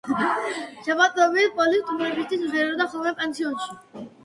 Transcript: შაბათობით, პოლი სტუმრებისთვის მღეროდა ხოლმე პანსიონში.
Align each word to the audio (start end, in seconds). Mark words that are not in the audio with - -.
შაბათობით, 0.87 1.51
პოლი 1.59 1.83
სტუმრებისთვის 1.83 2.43
მღეროდა 2.47 2.91
ხოლმე 2.97 3.15
პანსიონში. 3.23 3.81